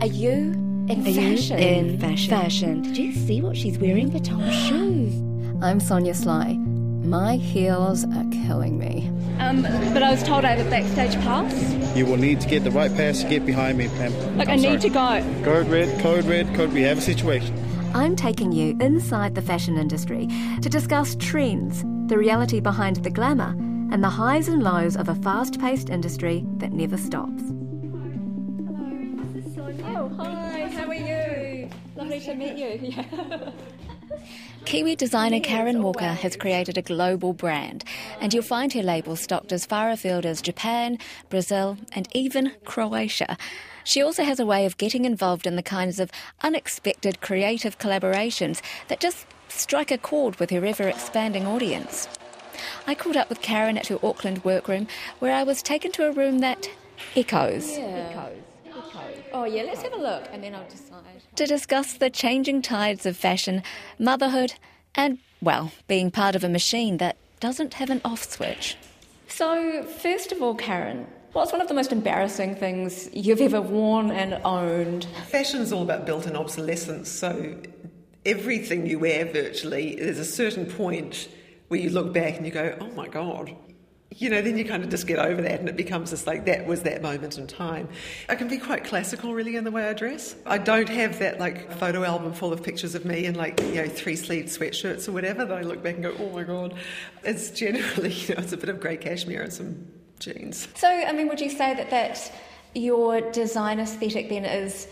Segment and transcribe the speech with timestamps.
[0.00, 0.32] Are you
[0.88, 1.58] in Are you fashion?
[1.58, 2.30] in fashion?
[2.30, 2.82] fashion.
[2.82, 4.10] Did you see what she's wearing?
[4.10, 5.14] Vuitton shoes.
[5.62, 6.54] I'm Sonia Sly.
[6.54, 9.08] My heels are killing me.
[9.38, 11.96] Um, but I was told I have a backstage pass.
[11.96, 14.12] You will need to get the right pass to get behind me, Pam.
[14.38, 14.80] Look, I'm I need sorry.
[14.80, 15.44] to go.
[15.44, 16.72] Code red, code red, code.
[16.72, 17.54] We have a situation.
[17.94, 20.28] I'm taking you inside the fashion industry
[20.62, 23.50] to discuss trends, the reality behind the glamour,
[23.92, 27.42] and the highs and lows of a fast paced industry that never stops.
[32.26, 32.88] Lovely to meet you.
[32.90, 33.50] Yeah.
[34.66, 37.82] Kiwi designer Karen Walker has created a global brand,
[38.20, 40.98] and you'll find her labels stocked as far afield as Japan,
[41.30, 43.38] Brazil, and even Croatia.
[43.84, 46.10] She also has a way of getting involved in the kinds of
[46.42, 52.06] unexpected creative collaborations that just strike a chord with her ever expanding audience.
[52.86, 54.86] I caught up with Karen at her Auckland workroom,
[55.20, 56.68] where I was taken to a room that
[57.16, 58.49] echoes echoes.
[59.32, 61.22] Oh, yeah, let's have a look and then I'll decide.
[61.36, 63.62] to discuss the changing tides of fashion,
[63.98, 64.54] motherhood,
[64.94, 68.76] and, well, being part of a machine that doesn't have an off switch.
[69.28, 74.10] So, first of all, Karen, what's one of the most embarrassing things you've ever worn
[74.10, 75.06] and owned?
[75.28, 77.56] Fashion's all about built in obsolescence, so
[78.26, 81.28] everything you wear virtually, there's a certain point
[81.68, 83.54] where you look back and you go, oh my God.
[84.12, 86.44] You know, then you kind of just get over that and it becomes just like
[86.46, 87.88] that was that moment in time.
[88.28, 90.34] I can be quite classical really in the way I dress.
[90.44, 93.76] I don't have that like photo album full of pictures of me in like, you
[93.76, 96.74] know, three sleeved sweatshirts or whatever that I look back and go, oh my God.
[97.22, 99.86] It's generally, you know, it's a bit of grey cashmere and some
[100.18, 100.66] jeans.
[100.74, 102.32] So, I mean, would you say that that
[102.74, 104.88] your design aesthetic then is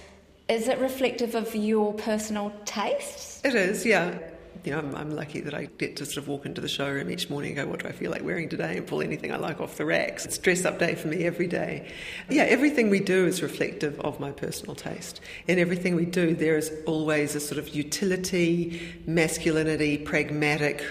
[0.48, 3.42] is it reflective of your personal tastes?
[3.44, 4.16] It is, yeah.
[4.64, 7.10] You know, I'm, I'm lucky that I get to sort of walk into the showroom
[7.10, 8.76] each morning and go, what do I feel like wearing today?
[8.76, 10.26] And pull anything I like off the racks.
[10.26, 11.90] It's dress up day for me every day.
[12.28, 15.20] Yeah, everything we do is reflective of my personal taste.
[15.46, 20.84] In everything we do, there is always a sort of utility, masculinity, pragmatic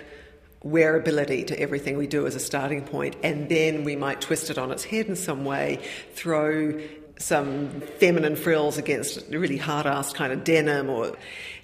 [0.63, 4.57] wearability to everything we do as a starting point, and then we might twist it
[4.57, 5.79] on its head in some way,
[6.13, 6.79] throw
[7.19, 11.15] some feminine frills against a really hard-assed kind of denim or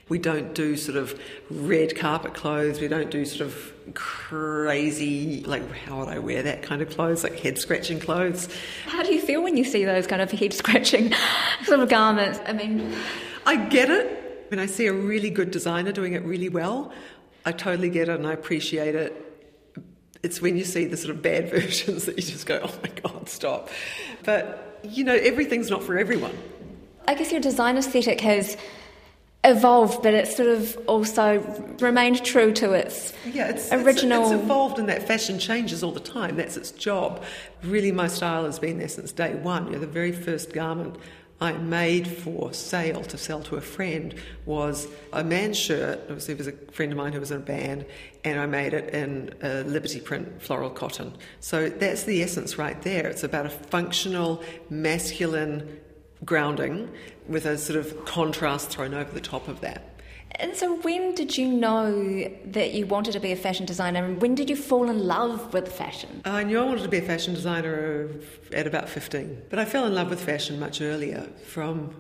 [0.10, 1.20] we don't do sort of
[1.50, 2.80] red carpet clothes.
[2.80, 7.24] We don't do sort of crazy, like, how would I wear that kind of clothes,
[7.24, 8.50] like head scratching clothes.
[8.86, 11.14] How do you feel when you see those kind of head scratching
[11.64, 12.40] sort of garments?
[12.46, 12.94] I mean,
[13.46, 14.46] I get it.
[14.50, 16.92] When I see a really good designer doing it really well,
[17.46, 19.20] I totally get it and I appreciate it.
[20.22, 22.90] It's when you see the sort of bad versions that you just go, oh my
[23.02, 23.70] God, stop.
[24.24, 26.38] But, you know, everything's not for everyone.
[27.08, 28.58] I guess your design aesthetic has
[29.44, 31.40] evolved, but it sort of also
[31.80, 34.24] remained true to its Yeah, it's, original.
[34.24, 36.38] It's, it's evolved in that fashion changes all the time.
[36.38, 37.24] That's its job.
[37.64, 39.68] Really, my style has been there since day one.
[39.68, 40.96] You know, the very first garment
[41.42, 44.16] I made for sale to sell to a friend
[44.46, 46.00] was a man's shirt.
[46.10, 47.86] It was, it was a friend of mine who was in a band,
[48.24, 51.18] and I made it in a Liberty print floral cotton.
[51.42, 53.08] So that's the essence right there.
[53.08, 55.82] It's about a functional, masculine
[56.26, 56.90] grounding
[57.28, 59.90] with a sort of contrast thrown over the top of that.
[60.38, 64.20] And so, when did you know that you wanted to be a fashion designer, and
[64.20, 66.22] when did you fall in love with fashion?
[66.26, 68.10] I knew I wanted to be a fashion designer
[68.52, 71.22] at about 15, but I fell in love with fashion much earlier.
[71.46, 71.94] From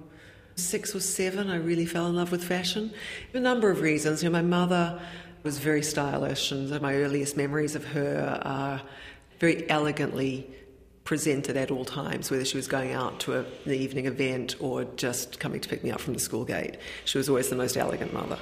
[0.55, 2.91] six or seven, I really fell in love with fashion.
[3.35, 4.23] A number of reasons.
[4.23, 5.00] You know, my mother
[5.44, 8.81] was very stylish, and my earliest memories of her are
[9.40, 10.50] very elegantly
[11.03, 14.86] presented at all times, whether she was going out to a, an evening event or
[14.96, 16.78] just coming to pick me up from the school gate.
[17.06, 18.40] She was always the most elegant mother.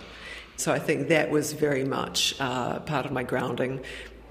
[0.58, 3.82] So I think that was very much uh, part of my grounding.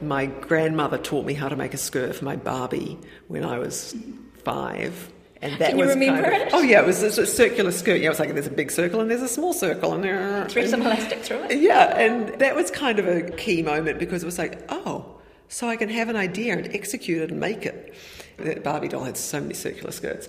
[0.01, 3.97] My grandmother taught me how to make a skirt for my Barbie when I was
[4.45, 5.11] five.
[5.43, 6.55] And that Can you was remember kind of, it?
[6.55, 8.01] Oh yeah, it was a circular skirt.
[8.01, 10.47] Yeah, it was like there's a big circle and there's a small circle and there.
[10.49, 11.59] Thread some elastic through it.
[11.61, 15.17] Yeah, and that was kind of a key moment because it was like, oh,
[15.49, 17.95] so I can have an idea and execute it and make it.
[18.63, 20.29] Barbie doll had so many circular skirts,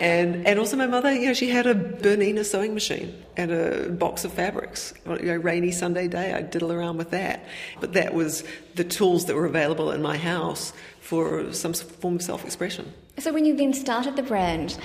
[0.00, 3.88] and and also my mother, you know, she had a Bernina sewing machine and a
[3.90, 4.94] box of fabrics.
[5.06, 7.44] You know, rainy Sunday day, I'd diddle around with that.
[7.80, 8.44] But that was
[8.74, 12.92] the tools that were available in my house for some form of self-expression.
[13.18, 14.76] So, when you then started the brand,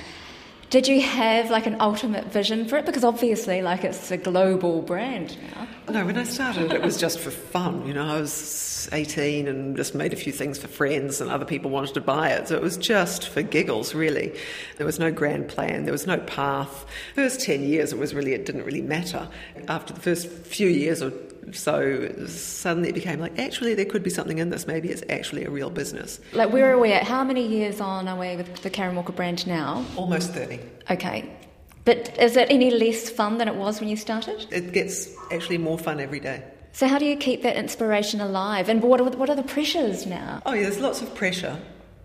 [0.72, 2.86] did you have like an ultimate vision for it?
[2.86, 5.68] Because obviously, like it's a global brand now.
[5.90, 7.86] No, when I started, it was just for fun.
[7.86, 11.44] You know, I was 18 and just made a few things for friends, and other
[11.44, 12.48] people wanted to buy it.
[12.48, 14.34] So it was just for giggles, really.
[14.78, 16.86] There was no grand plan, there was no path.
[17.16, 19.28] First 10 years, it was really, it didn't really matter.
[19.68, 21.12] After the first few years or
[21.52, 24.68] so, suddenly it became like, actually, there could be something in this.
[24.68, 26.20] Maybe it's actually a real business.
[26.34, 27.04] Like, where are we at?
[27.04, 29.86] How many years on are we with the Karen Walker brand now?
[29.96, 30.60] Almost 30.
[30.90, 31.36] Okay.
[31.84, 34.46] But is it any less fun than it was when you started?
[34.52, 36.44] It gets actually more fun every day.
[36.74, 38.70] So, how do you keep that inspiration alive?
[38.70, 40.42] And what are, what are the pressures now?
[40.46, 41.60] Oh, yeah, there's lots of pressure.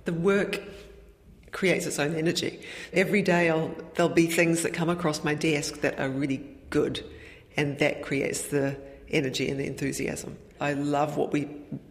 [0.06, 0.60] The work
[1.52, 2.60] creates its own energy.
[2.92, 7.04] Every day I'll, there'll be things that come across my desk that are really good,
[7.56, 8.76] and that creates the
[9.10, 10.36] energy and the enthusiasm.
[10.60, 11.48] I love what we,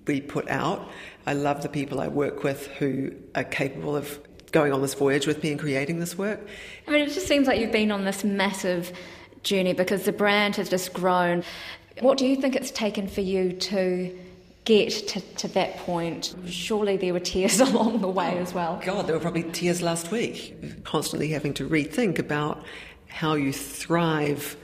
[0.07, 0.89] we put out.
[1.25, 4.19] I love the people I work with who are capable of
[4.51, 6.39] going on this voyage with me and creating this work.
[6.87, 8.91] I mean, it just seems like you've been on this massive
[9.43, 11.43] journey because the brand has just grown.
[11.99, 14.17] What do you think it's taken for you to
[14.65, 16.35] get to, to that point?
[16.47, 18.81] Surely there were tears along the way as well.
[18.83, 20.83] God, there were probably tears last week.
[20.83, 22.63] Constantly having to rethink about
[23.07, 24.57] how you thrive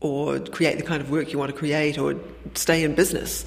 [0.00, 2.14] or create the kind of work you want to create or
[2.54, 3.44] stay in business.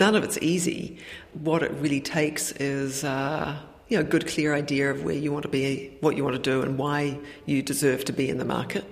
[0.00, 0.98] None of it's easy.
[1.34, 3.56] What it really takes is uh,
[3.88, 6.36] you know, a good, clear idea of where you want to be, what you want
[6.36, 8.84] to do, and why you deserve to be in the market.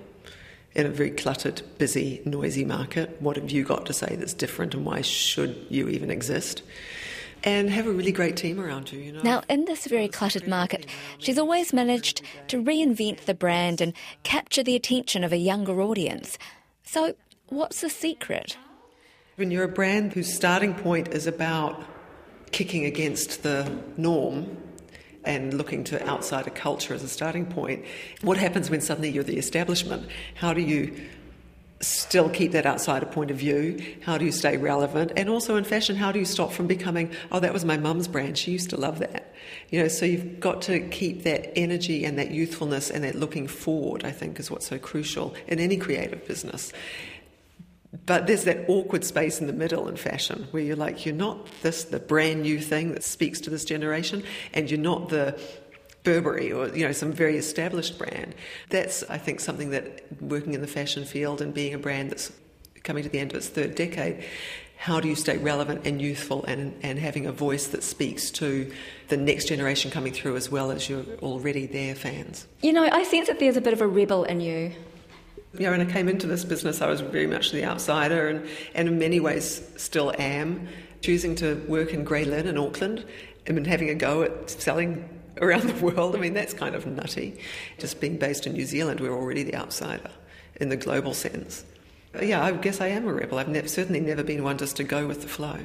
[0.75, 4.73] In a very cluttered, busy, noisy market, what have you got to say that's different,
[4.73, 6.63] and why should you even exist?
[7.45, 8.99] and have a really great team around you.
[8.99, 9.21] You know.
[9.21, 10.85] Now, in this very cluttered market,
[11.17, 13.91] she's always managed to reinvent the brand and
[14.23, 16.37] capture the attention of a younger audience.
[16.83, 17.15] So,
[17.47, 18.57] what's the secret?
[19.35, 21.83] When you're a brand whose starting point is about
[22.51, 24.57] kicking against the norm
[25.23, 27.85] and looking to outsider culture as a starting point,
[28.21, 30.07] what happens when suddenly you're the establishment?
[30.35, 30.93] How do you
[31.83, 33.79] still keep that outsider point of view?
[34.01, 35.11] How do you stay relevant?
[35.15, 38.07] And also in fashion, how do you stop from becoming, oh, that was my mum's
[38.07, 38.37] brand.
[38.37, 39.33] She used to love that.
[39.69, 43.47] You know, so you've got to keep that energy and that youthfulness and that looking
[43.47, 46.71] forward, I think, is what's so crucial in any creative business.
[48.05, 51.47] But there's that awkward space in the middle in fashion where you're like, you're not
[51.61, 55.39] this, the brand new thing that speaks to this generation, and you're not the
[56.03, 58.35] Burberry or you know some very established brand.
[58.69, 62.31] That's I think something that working in the fashion field and being a brand that's
[62.83, 64.23] coming to the end of its third decade,
[64.83, 68.69] how do you stay relevant and youthful and, and having a voice that speaks to
[69.07, 72.45] the next generation coming through as well as your already there fans?
[72.61, 74.73] You know, I sense that there's a bit of a rebel in you.
[75.53, 78.45] You know, when I came into this business, I was very much the outsider and,
[78.75, 80.67] and in many ways still am.
[81.01, 83.05] Choosing to work in Grey Lynn in Auckland
[83.45, 85.07] and having a go at selling
[85.41, 86.15] around the world.
[86.15, 87.37] I mean, that's kind of nutty.
[87.77, 90.11] Just being based in New Zealand, we're already the outsider
[90.57, 91.65] in the global sense.
[92.21, 93.39] Yeah, I guess I am a rebel.
[93.39, 95.57] I've ne- certainly never been one just to go with the flow.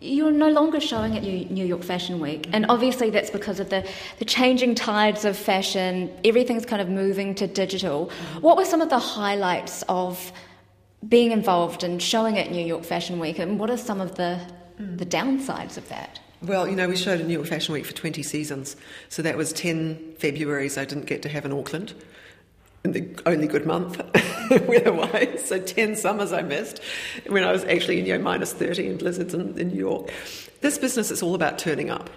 [0.00, 3.88] You're no longer showing at New York Fashion Week, and obviously that's because of the,
[4.18, 6.10] the changing tides of fashion.
[6.24, 8.10] Everything's kind of moving to digital.
[8.40, 10.32] What were some of the highlights of
[11.08, 14.40] being involved and showing at New York Fashion Week, and what are some of the,
[14.78, 16.20] the downsides of that?
[16.44, 18.76] Well, you know, we showed at New York Fashion Week for 20 seasons.
[19.08, 21.94] So that was 10 Februarys I didn't get to have in Auckland.
[22.84, 23.98] In the only good month
[24.50, 25.42] weather-wise.
[25.46, 26.82] So 10 summers I missed
[27.28, 30.12] when I was actually in you know, minus 30 and blizzards in, in New York.
[30.60, 32.10] This business is all about turning up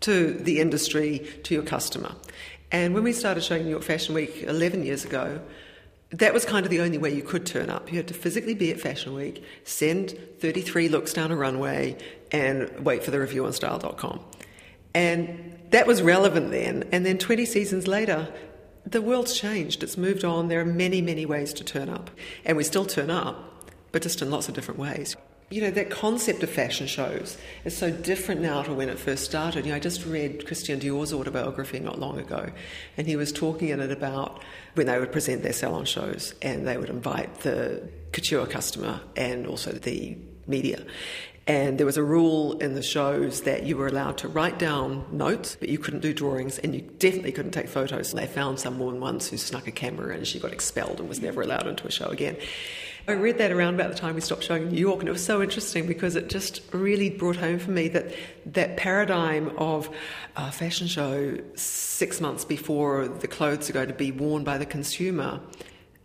[0.00, 2.16] to the industry, to your customer.
[2.72, 5.40] And when we started showing New York Fashion Week 11 years ago,
[6.10, 7.90] that was kind of the only way you could turn up.
[7.90, 11.96] You had to physically be at Fashion Week, send 33 looks down a runway,
[12.36, 14.20] and wait for the review on style.com.
[14.94, 16.88] And that was relevant then.
[16.92, 18.28] And then 20 seasons later,
[18.84, 19.82] the world's changed.
[19.82, 20.48] It's moved on.
[20.48, 22.10] There are many, many ways to turn up.
[22.44, 25.16] And we still turn up, but just in lots of different ways.
[25.48, 29.24] You know, that concept of fashion shows is so different now to when it first
[29.24, 29.64] started.
[29.64, 32.50] You know, I just read Christian Dior's autobiography not long ago,
[32.96, 34.42] and he was talking in it about
[34.74, 39.46] when they would present their salon shows and they would invite the couture customer and
[39.46, 40.16] also the
[40.48, 40.84] media.
[41.48, 45.04] And there was a rule in the shows that you were allowed to write down
[45.12, 48.12] notes, but you couldn't do drawings, and you definitely couldn't take photos.
[48.12, 51.08] And They found some woman once who snuck a camera and she got expelled and
[51.08, 52.36] was never allowed into a show again.
[53.08, 55.12] I read that around about the time we stopped showing in New York, and it
[55.12, 58.12] was so interesting because it just really brought home for me that
[58.46, 59.88] that paradigm of
[60.34, 64.66] a fashion show six months before the clothes are going to be worn by the
[64.66, 65.40] consumer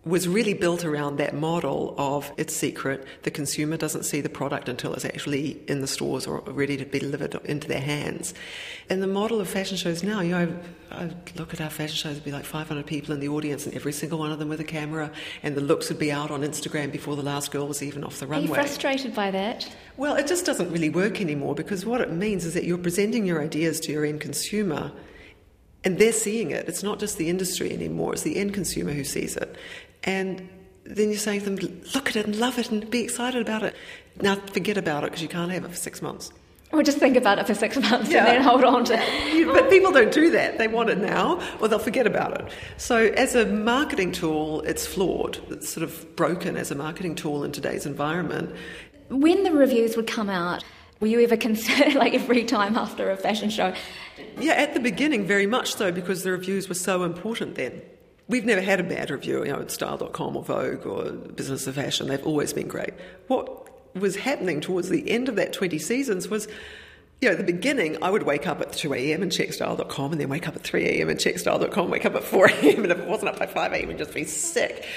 [0.03, 3.05] was really built around that model of it's secret.
[3.22, 6.86] The consumer doesn't see the product until it's actually in the stores or ready to
[6.86, 8.34] be delivered into their hands.
[8.89, 10.58] And the model of fashion shows now, you know,
[10.89, 13.75] I, look at our fashion shows, there'd be like 500 people in the audience, and
[13.75, 15.12] every single one of them with a camera,
[15.43, 18.20] and the looks would be out on Instagram before the last girl was even off
[18.20, 18.46] the runway.
[18.46, 19.72] Are you frustrated by that?
[19.98, 23.25] Well, it just doesn't really work anymore because what it means is that you're presenting
[23.25, 24.91] your ideas to your end consumer
[25.84, 26.67] and they're seeing it.
[26.67, 29.55] It's not just the industry anymore, it's the end consumer who sees it.
[30.03, 30.50] And
[30.84, 33.63] then you're saying to them, look at it and love it and be excited about
[33.63, 33.75] it.
[34.22, 36.31] Now forget about it because you can't have it for six months.
[36.72, 38.20] Or just think about it for six months yeah.
[38.20, 39.46] and then hold on to it.
[39.48, 40.58] but people don't do that.
[40.58, 42.51] They want it now or they'll forget about it.
[42.77, 45.38] So, as a marketing tool, it's flawed.
[45.50, 48.55] It's sort of broken as a marketing tool in today's environment.
[49.10, 50.63] When the reviews would come out,
[51.01, 53.74] were you ever concerned, like every time after a fashion show?
[54.39, 57.81] Yeah, at the beginning, very much so, because the reviews were so important then.
[58.28, 61.75] We've never had a bad review, you know, at Style.com or Vogue or Business of
[61.75, 62.08] Fashion.
[62.08, 62.94] They've always been great.
[63.28, 66.48] What was happening towards the end of that 20 seasons was
[67.20, 69.22] you know, at the beginning, I would wake up at 2 a.m.
[69.22, 71.10] and check style.com, and then wake up at 3 a.m.
[71.10, 73.74] and check style.com, wake up at 4 a.m., and if it wasn't up by 5
[73.74, 74.88] a.m., and just be sick.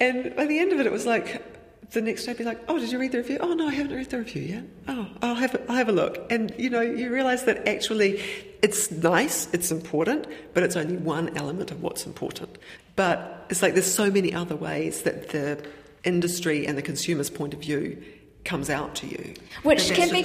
[0.00, 1.57] And by the end of it, it was like
[1.90, 3.38] the next day, I'd be like, oh, did you read the review?
[3.40, 4.64] Oh, no, I haven't read the review yet.
[4.88, 6.30] Oh, I'll have, a, I'll have a look.
[6.30, 8.22] And, you know, you realize that actually
[8.62, 12.58] it's nice, it's important, but it's only one element of what's important.
[12.96, 15.64] But it's like there's so many other ways that the
[16.04, 18.02] industry and the consumer's point of view
[18.44, 19.34] comes out to you.
[19.62, 20.22] Which can be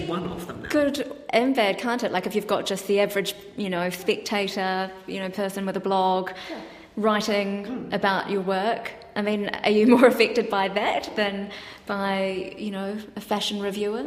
[0.70, 2.12] good and bad, can't it?
[2.12, 5.82] Like if you've got just the average, you know, spectator, you know, person with a
[5.82, 6.62] blog yeah.
[6.96, 7.94] Writing mm.
[7.94, 8.92] about your work.
[9.16, 11.52] I mean, are you more affected by that than
[11.86, 14.06] by, you know, a fashion reviewer?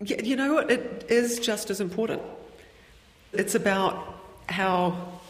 [0.00, 0.70] Yeah, you know what?
[0.70, 2.22] It is just as important.
[3.32, 5.20] It's about how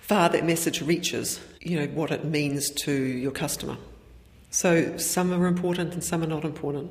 [0.00, 3.76] far that message reaches, you know, what it means to your customer.
[4.50, 6.90] So some are important and some are not important.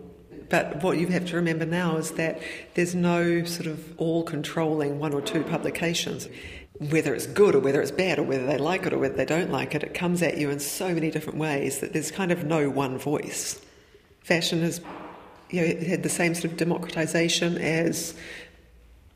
[0.49, 2.41] But what you have to remember now is that
[2.75, 6.29] there's no sort of all controlling one or two publications.
[6.79, 9.25] Whether it's good or whether it's bad or whether they like it or whether they
[9.25, 12.31] don't like it, it comes at you in so many different ways that there's kind
[12.31, 13.59] of no one voice.
[14.21, 14.81] Fashion has
[15.49, 18.13] you know, had the same sort of democratization as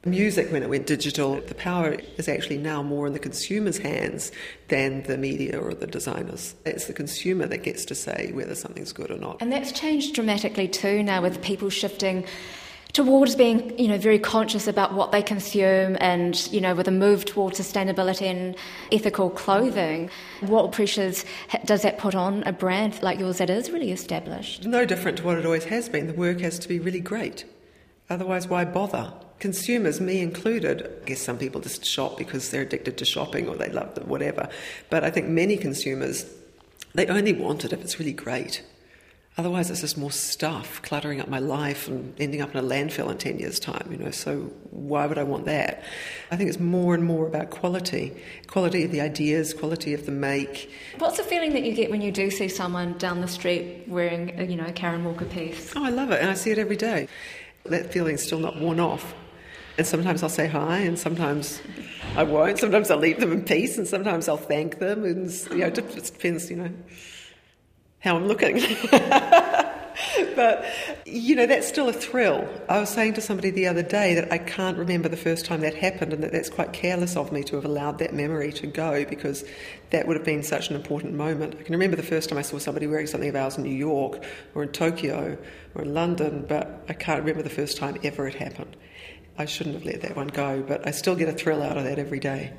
[0.05, 1.39] music when it went digital.
[1.41, 4.31] The power is actually now more in the consumer's hands
[4.69, 6.55] than the media or the designers.
[6.65, 9.37] It's the consumer that gets to say whether something's good or not.
[9.41, 12.25] And that's changed dramatically too now with people shifting
[12.93, 16.91] towards being you know very conscious about what they consume and you know with a
[16.91, 18.55] move towards sustainability and
[18.91, 20.09] ethical clothing
[20.41, 21.25] what pressures
[21.65, 25.23] does that put on a brand like yours that is really established no different to
[25.23, 27.45] what it always has been the work has to be really great
[28.09, 32.97] otherwise why bother consumers, me included, I guess some people just shop because they're addicted
[32.99, 34.47] to shopping or they love them, whatever.
[34.89, 36.31] But I think many consumers,
[36.93, 38.63] they only want it if it's really great.
[39.41, 43.09] Otherwise, it's just more stuff cluttering up my life and ending up in a landfill
[43.09, 44.11] in 10 years' time, you know.
[44.11, 45.83] So, why would I want that?
[46.29, 48.13] I think it's more and more about quality
[48.45, 50.71] quality of the ideas, quality of the make.
[50.99, 54.39] What's the feeling that you get when you do see someone down the street wearing,
[54.39, 55.73] a, you know, a Karen Walker piece?
[55.75, 57.07] Oh, I love it, and I see it every day.
[57.65, 59.15] That feeling's still not worn off.
[59.79, 61.63] And sometimes I'll say hi, and sometimes
[62.15, 62.59] I won't.
[62.59, 65.03] Sometimes I'll leave them in peace, and sometimes I'll thank them.
[65.03, 66.69] And you know, it just depends, you know,
[68.01, 68.61] how I'm looking.
[70.35, 70.65] but
[71.05, 72.47] you know, that's still a thrill.
[72.69, 75.61] I was saying to somebody the other day that I can't remember the first time
[75.61, 78.67] that happened, and that that's quite careless of me to have allowed that memory to
[78.67, 79.43] go because
[79.91, 81.55] that would have been such an important moment.
[81.59, 83.75] I can remember the first time I saw somebody wearing something of ours in New
[83.75, 84.23] York
[84.55, 85.37] or in Tokyo
[85.75, 88.75] or in London, but I can't remember the first time ever it happened.
[89.37, 91.83] I shouldn't have let that one go, but I still get a thrill out of
[91.83, 92.53] that every day.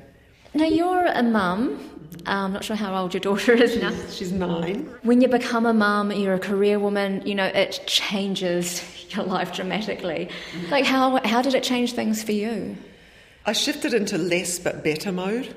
[0.53, 1.89] Now, you're a mum.
[2.25, 3.93] I'm not sure how old your daughter is now.
[4.09, 4.89] She's nine.
[5.01, 9.53] When you become a mum, you're a career woman, you know, it changes your life
[9.53, 10.29] dramatically.
[10.69, 12.77] Like, how, how did it change things for you?
[13.45, 15.55] I shifted into less but better mode.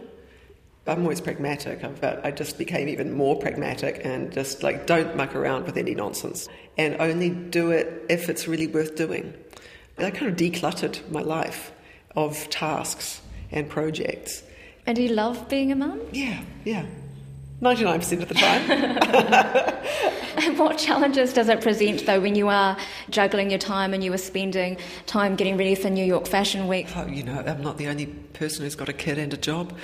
[0.88, 5.16] I'm always pragmatic, uh, but I just became even more pragmatic and just like don't
[5.16, 6.48] muck around with any nonsense
[6.78, 9.34] and only do it if it's really worth doing.
[9.98, 11.72] I kind of decluttered my life
[12.14, 14.42] of tasks and projects.
[14.86, 16.00] And do you love being a mum?
[16.12, 16.86] Yeah, yeah.
[17.60, 18.70] 99% of the time.
[20.36, 22.76] and what challenges does it present, though, when you are
[23.10, 24.76] juggling your time and you are spending
[25.06, 26.86] time getting ready for New York Fashion Week?
[26.94, 29.76] Oh, you know, I'm not the only person who's got a kid and a job.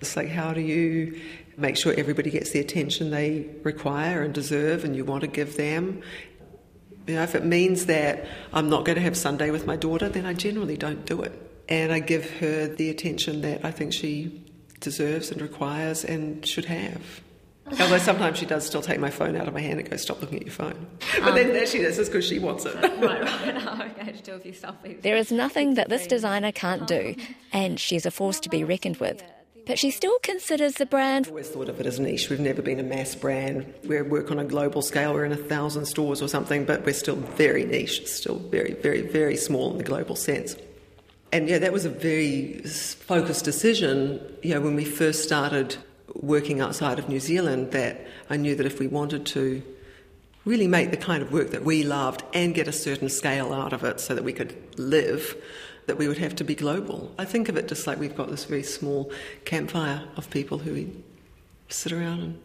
[0.00, 1.20] It's like, how do you
[1.56, 5.56] make sure everybody gets the attention they require and deserve and you want to give
[5.56, 6.00] them?
[7.06, 10.08] You know, if it means that I'm not going to have Sunday with my daughter,
[10.08, 11.49] then I generally don't do it.
[11.70, 14.42] And I give her the attention that I think she
[14.80, 17.22] deserves and requires and should have.
[17.78, 20.20] Although sometimes she does still take my phone out of my hand and go, "Stop
[20.20, 20.86] looking at your phone."
[21.20, 22.74] But um, then that she does is because she wants it.
[22.74, 23.64] right, right.
[23.64, 25.02] Oh, okay, to do a few selfies.
[25.02, 27.14] There is nothing that this designer can't do,
[27.52, 29.22] and she's a force to be reckoned with
[29.66, 31.26] but she still considers the brand.
[31.26, 32.28] I've always thought of it as niche.
[32.28, 33.72] We've never been a mass brand.
[33.84, 35.14] We work on a global scale.
[35.14, 39.02] We're in a thousand stores or something, but we're still very niche, still very, very,
[39.02, 40.56] very small in the global sense.
[41.32, 45.76] And yeah, that was a very focused decision, you know, when we first started
[46.14, 49.62] working outside of New Zealand, that I knew that if we wanted to
[50.44, 53.72] really make the kind of work that we loved and get a certain scale out
[53.72, 55.36] of it so that we could live,
[55.86, 57.12] that we would have to be global.
[57.18, 59.12] I think of it just like we've got this very small
[59.44, 60.92] campfire of people who we
[61.68, 62.40] sit around and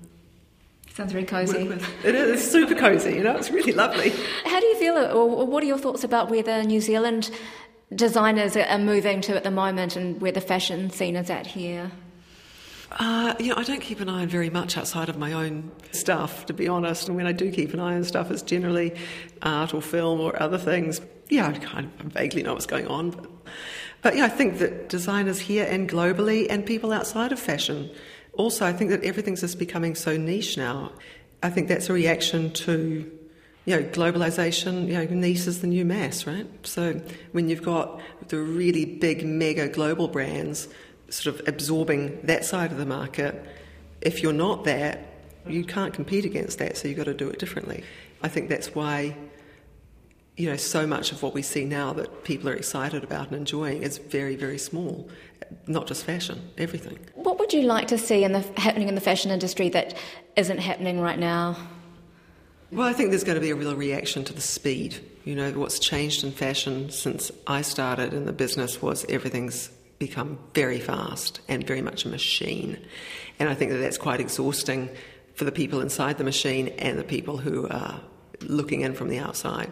[0.96, 1.70] Sounds very cozy.
[2.06, 4.13] It is super cozy, you know, it's really lovely.
[4.46, 7.32] How do you feel, or what are your thoughts about whether New Zealand
[7.96, 11.92] designers are moving to at the moment and where the fashion scene is at here?
[12.92, 15.72] Uh, you know, I don't keep an eye on very much outside of my own
[15.92, 17.08] stuff, to be honest.
[17.08, 18.96] And when I do keep an eye on stuff, it's generally
[19.42, 21.02] art or film or other things.
[21.30, 23.10] Yeah, I kind of vaguely know what's going on.
[23.10, 23.30] But,
[24.02, 27.90] but yeah, I think that designers here and globally and people outside of fashion
[28.38, 30.92] also, I think that everything's just becoming so niche now.
[31.42, 33.14] I think that's a reaction to
[33.65, 36.48] you know, globalization, you know, niche is the new mass, right?
[36.65, 40.67] So when you've got the really big, mega global brands
[41.10, 43.43] sort of absorbing that side of the market,
[44.01, 45.00] if you're not that,
[45.48, 47.84] you can't compete against that, so you've got to do it differently.
[48.22, 49.15] I think that's why,
[50.38, 53.38] you know, so much of what we see now that people are excited about and
[53.38, 55.10] enjoying is very, very small
[55.67, 56.98] not just fashion, everything.
[57.13, 59.95] What would you like to see in the, happening in the fashion industry that
[60.36, 61.57] isn't happening right now?
[62.72, 64.98] Well, I think there's going to be a real reaction to the speed.
[65.24, 69.69] You know, what's changed in fashion since I started in the business was everything's
[70.00, 72.84] become very fast and very much a machine.
[73.39, 74.89] And I think that that's quite exhausting
[75.36, 78.01] for the people inside the machine and the people who are
[78.41, 79.72] looking in from the outside.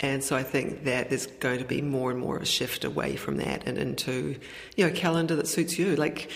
[0.00, 2.84] And so I think that there's going to be more and more of a shift
[2.84, 4.36] away from that and into,
[4.76, 5.94] you know, a calendar that suits you.
[5.94, 6.28] Like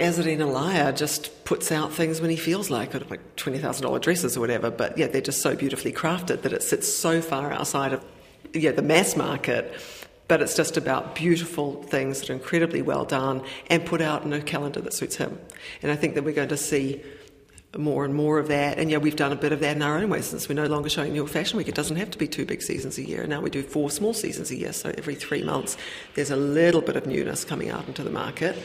[0.00, 4.40] Azzedine Alaïa just puts out things when he feels like it, like $20,000 dresses or
[4.40, 4.70] whatever.
[4.70, 8.04] But yeah, they're just so beautifully crafted that it sits so far outside of
[8.52, 9.72] yeah, the mass market.
[10.28, 14.32] But it's just about beautiful things that are incredibly well done and put out in
[14.32, 15.38] a calendar that suits him.
[15.82, 17.02] And I think that we're going to see
[17.78, 18.78] more and more of that.
[18.78, 20.66] And yeah, we've done a bit of that in our own way since we're no
[20.66, 21.68] longer showing New York Fashion Week.
[21.68, 23.26] It doesn't have to be two big seasons a year.
[23.26, 24.72] Now we do four small seasons a year.
[24.72, 25.76] So every three months,
[26.14, 28.58] there's a little bit of newness coming out into the market,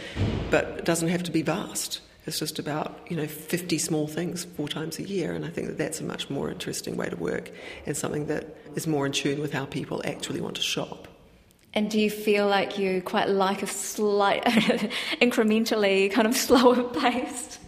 [0.50, 2.02] but it doesn't have to be vast.
[2.28, 5.68] It's just about you know 50 small things four times a year, and I think
[5.68, 7.52] that that's a much more interesting way to work
[7.86, 11.08] and something that is more in tune with how people actually want to shop.
[11.76, 14.44] And do you feel like you quite like a slight,
[15.22, 17.60] incrementally kind of slower pace?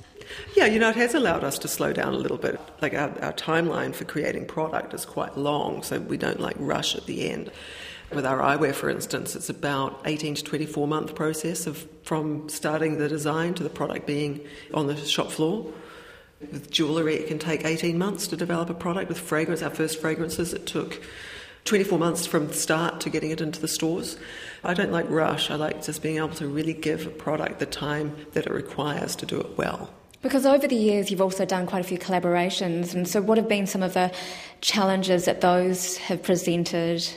[0.56, 2.60] Yeah, you know, it has allowed us to slow down a little bit.
[2.82, 6.96] Like our, our timeline for creating product is quite long, so we don't like rush
[6.96, 7.52] at the end.
[8.12, 12.98] With our eyewear, for instance, it's about 18 to 24 month process of from starting
[12.98, 15.72] the design to the product being on the shop floor.
[16.40, 19.10] With jewellery, it can take 18 months to develop a product.
[19.10, 21.02] With fragrance, our first fragrances, it took
[21.66, 24.18] 24 months from start to getting it into the stores.
[24.64, 25.52] I don't like rush.
[25.52, 29.18] I like just being able to really give a product the time that it requires
[29.18, 29.90] to do it well.
[30.22, 33.48] Because over the years, you've also done quite a few collaborations, and so what have
[33.48, 34.12] been some of the
[34.62, 37.08] challenges that those have presented?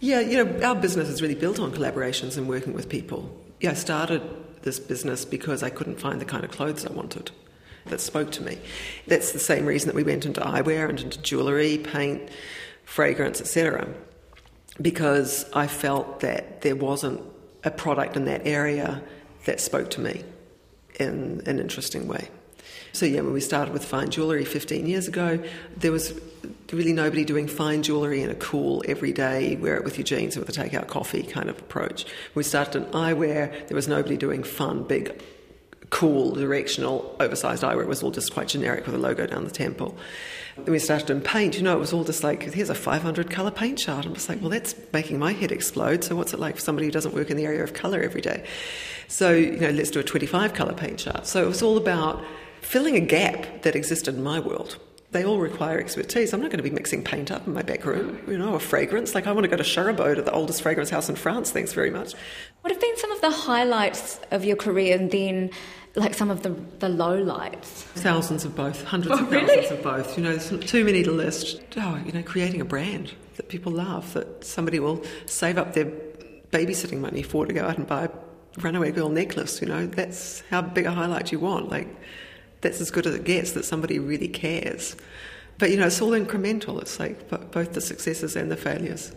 [0.00, 3.34] Yeah, you know, our business is really built on collaborations and working with people.
[3.60, 4.22] Yeah, I started
[4.62, 7.30] this business because I couldn't find the kind of clothes I wanted
[7.86, 8.58] that spoke to me.
[9.06, 12.28] That's the same reason that we went into eyewear and into jewellery, paint,
[12.84, 13.88] fragrance, etc.
[14.80, 17.20] Because I felt that there wasn't
[17.62, 19.02] a product in that area
[19.46, 20.24] that spoke to me
[20.98, 22.28] in an interesting way.
[22.92, 25.42] So, yeah, when we started with fine jewellery 15 years ago,
[25.76, 26.18] there was
[26.72, 30.46] really nobody doing fine jewellery in a cool, everyday, wear it with your jeans and
[30.46, 32.04] with a takeout coffee kind of approach.
[32.04, 35.20] When we started in eyewear, there was nobody doing fun, big,
[35.90, 37.82] cool, directional, oversized eyewear.
[37.82, 39.96] It was all just quite generic with a logo down the temple.
[40.56, 43.30] Then we started in paint, you know, it was all just like, here's a 500
[43.30, 44.06] colour paint chart.
[44.06, 46.04] I'm just like, well, that's making my head explode.
[46.04, 48.20] So what's it like for somebody who doesn't work in the area of colour every
[48.20, 48.44] day?
[49.08, 51.26] So, you know, let's do a 25 colour paint chart.
[51.26, 52.24] So it was all about
[52.60, 54.78] filling a gap that existed in my world.
[55.14, 56.32] They all require expertise.
[56.32, 58.58] I'm not going to be mixing paint up in my back room, you know, or
[58.58, 59.14] fragrance.
[59.14, 61.72] Like, I want to go to Charabot, to the oldest fragrance house in France, thanks
[61.72, 62.14] very much.
[62.62, 65.50] What have been some of the highlights of your career and then
[65.94, 66.50] like some of the,
[66.80, 67.84] the low lights?
[67.94, 69.46] Thousands of both, hundreds oh, of really?
[69.46, 70.18] thousands of both.
[70.18, 71.60] You know, there's too many to list.
[71.76, 75.92] Oh, you know, creating a brand that people love, that somebody will save up their
[76.50, 78.10] babysitting money for to go out and buy a
[78.58, 79.60] runaway girl necklace.
[79.60, 81.68] You know, that's how big a highlight you want.
[81.68, 81.86] Like,
[82.64, 84.96] that's as good as it gets that somebody really cares.
[85.58, 86.80] But, you know, it's all incremental.
[86.80, 89.12] It's like both the successes and the failures.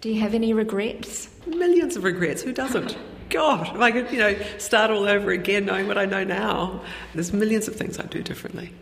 [0.00, 1.28] Do you have any regrets?
[1.46, 2.42] Millions of regrets.
[2.42, 2.96] Who doesn't?
[3.28, 6.80] God, if I could, you know, start all over again knowing what I know now,
[7.12, 8.72] there's millions of things I'd do differently.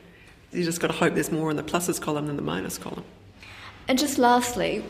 [0.52, 3.04] You just got to hope there's more in the pluses column than the minus column.
[3.88, 4.84] And just lastly,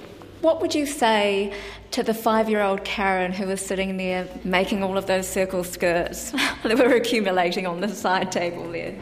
[0.44, 1.50] what would you say
[1.90, 5.64] to the five year old Karen who was sitting there making all of those circle
[5.64, 6.30] skirts
[6.62, 8.94] that were accumulating on the side table there?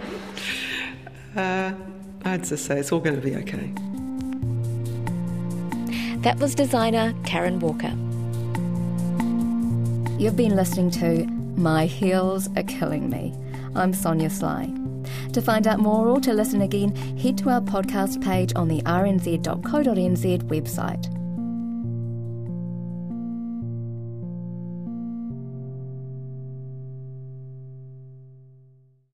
[1.35, 1.72] Uh,
[2.24, 3.72] I'd just say it's all going to be okay.
[6.18, 7.90] That was designer Karen Walker.
[10.22, 11.26] You've been listening to
[11.61, 13.35] My Heels Are Killing Me.
[13.74, 14.72] I'm Sonia Sly.
[15.33, 18.81] To find out more or to listen again, head to our podcast page on the
[18.83, 21.21] rnz.co.nz website.